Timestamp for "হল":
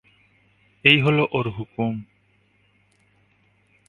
1.01-1.17